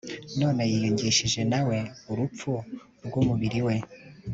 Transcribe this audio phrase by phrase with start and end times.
[0.39, 1.77] none yiyungishije namwe
[2.11, 2.51] urupfu
[3.05, 3.75] rw'umubiri we